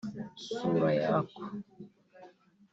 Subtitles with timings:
[0.43, 1.39] Sura Yako